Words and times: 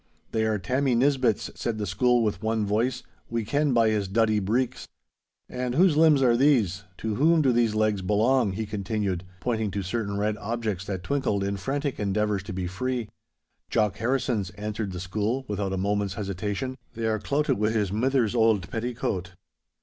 'They 0.31 0.45
are 0.47 0.57
Tammy 0.57 0.95
Nisbett's,' 0.95 1.51
said 1.53 1.77
the 1.77 1.85
school 1.85 2.23
with 2.23 2.41
one 2.41 2.65
voice, 2.65 3.03
'we 3.29 3.45
ken 3.45 3.71
by 3.71 3.89
his 3.89 4.07
duddy 4.07 4.39
breeks!' 4.39 4.87
'And 5.47 5.75
whose 5.75 5.95
limbs 5.95 6.23
are 6.23 6.35
these—to 6.35 7.13
whom 7.17 7.43
do 7.43 7.51
these 7.51 7.75
legs 7.75 8.01
belong?' 8.01 8.53
he 8.53 8.65
continued, 8.65 9.23
pointing 9.41 9.69
to 9.69 9.83
certain 9.83 10.17
red 10.17 10.37
objects 10.37 10.85
that 10.85 11.03
twinkled 11.03 11.43
in 11.43 11.55
frantic 11.55 11.99
endeavours 11.99 12.41
to 12.41 12.51
be 12.51 12.65
free. 12.65 13.09
'Jock 13.69 13.97
Harrison's,' 13.97 14.49
answered 14.57 14.91
the 14.91 14.99
school 14.99 15.45
without 15.47 15.71
a 15.71 15.77
moment's 15.77 16.15
hesitation; 16.15 16.79
'they 16.95 17.05
are 17.05 17.19
clouted 17.19 17.59
wi' 17.59 17.69
his 17.69 17.91
mither's 17.91 18.33
auld 18.33 18.71
petticoat! 18.71 19.33